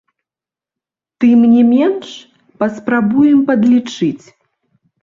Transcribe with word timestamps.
Тым 1.23 1.39
не 1.53 1.61
менш, 1.75 2.09
паспрабуем 2.65 3.39
падлічыць. 3.53 4.25